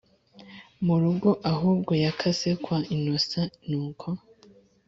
murugo 0.85 1.29
ahubwo 1.51 1.91
yakase 2.03 2.49
kwa 2.63 2.77
innocent 2.95 3.51
nuko 3.69 4.07